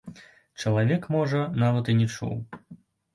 Чалавек, 0.61 1.03
можа, 1.15 1.41
нават 1.65 1.91
і 1.93 1.95
не 1.99 2.07
чуў. 2.15 2.33